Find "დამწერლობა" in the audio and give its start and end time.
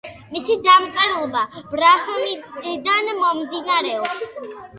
0.67-1.43